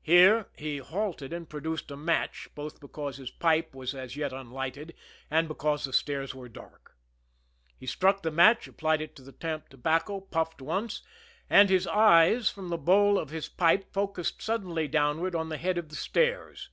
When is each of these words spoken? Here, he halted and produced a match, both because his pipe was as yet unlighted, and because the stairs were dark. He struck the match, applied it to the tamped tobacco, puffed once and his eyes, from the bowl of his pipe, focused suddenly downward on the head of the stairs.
Here, 0.00 0.48
he 0.56 0.78
halted 0.78 1.30
and 1.30 1.46
produced 1.46 1.90
a 1.90 1.96
match, 1.98 2.48
both 2.54 2.80
because 2.80 3.18
his 3.18 3.30
pipe 3.30 3.74
was 3.74 3.94
as 3.94 4.16
yet 4.16 4.32
unlighted, 4.32 4.94
and 5.30 5.46
because 5.46 5.84
the 5.84 5.92
stairs 5.92 6.34
were 6.34 6.48
dark. 6.48 6.96
He 7.76 7.84
struck 7.84 8.22
the 8.22 8.30
match, 8.30 8.66
applied 8.66 9.02
it 9.02 9.14
to 9.16 9.22
the 9.22 9.30
tamped 9.32 9.72
tobacco, 9.72 10.20
puffed 10.22 10.62
once 10.62 11.02
and 11.50 11.68
his 11.68 11.86
eyes, 11.86 12.48
from 12.48 12.70
the 12.70 12.78
bowl 12.78 13.18
of 13.18 13.28
his 13.28 13.50
pipe, 13.50 13.92
focused 13.92 14.40
suddenly 14.40 14.88
downward 14.88 15.34
on 15.34 15.50
the 15.50 15.58
head 15.58 15.76
of 15.76 15.90
the 15.90 15.96
stairs. 15.96 16.70